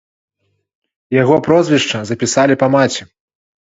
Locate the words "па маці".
2.65-3.01